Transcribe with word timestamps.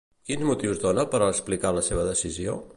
Quins 0.29 0.45
motius 0.51 0.81
dona 0.85 1.05
per 1.13 1.21
a 1.21 1.29
explicar 1.35 1.75
la 1.79 1.87
seva 1.91 2.09
decisió? 2.11 2.61